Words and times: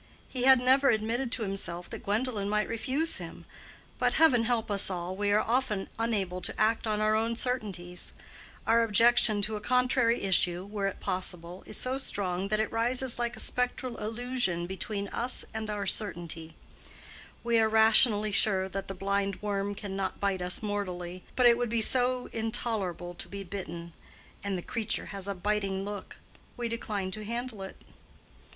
He 0.27 0.45
had 0.45 0.59
never 0.59 0.89
admitted 0.89 1.31
to 1.33 1.43
himself 1.43 1.87
that 1.91 2.01
Gwendolen 2.01 2.49
might 2.49 2.67
refuse 2.67 3.17
him, 3.17 3.45
but—heaven 3.99 4.45
help 4.45 4.71
us 4.71 4.89
all!—we 4.89 5.29
are 5.31 5.39
often 5.39 5.89
unable 5.99 6.41
to 6.41 6.59
act 6.59 6.87
on 6.87 6.99
our 6.99 7.35
certainties; 7.35 8.11
our 8.65 8.81
objection 8.81 9.43
to 9.43 9.57
a 9.57 9.61
contrary 9.61 10.23
issue 10.23 10.65
(were 10.65 10.87
it 10.87 10.99
possible) 11.01 11.61
is 11.67 11.77
so 11.77 11.99
strong 11.99 12.47
that 12.47 12.59
it 12.59 12.71
rises 12.71 13.19
like 13.19 13.37
a 13.37 13.39
spectral 13.39 13.97
illusion 13.97 14.65
between 14.65 15.07
us 15.09 15.45
and 15.53 15.69
our 15.69 15.85
certainty; 15.85 16.55
we 17.43 17.59
are 17.59 17.69
rationally 17.69 18.31
sure 18.31 18.67
that 18.67 18.87
the 18.87 18.95
blind 18.95 19.39
worm 19.39 19.75
can 19.75 19.95
not 19.95 20.19
bite 20.19 20.41
us 20.41 20.63
mortally, 20.63 21.23
but 21.35 21.45
it 21.45 21.59
would 21.59 21.69
be 21.69 21.79
so 21.79 22.25
intolerable 22.33 23.13
to 23.13 23.27
be 23.27 23.43
bitten, 23.43 23.93
and 24.43 24.57
the 24.57 24.63
creature 24.63 25.05
has 25.13 25.27
a 25.27 25.35
biting 25.35 25.85
look—we 25.85 26.67
decline 26.67 27.11
to 27.11 27.23
handle 27.23 27.61
it. 27.61 27.75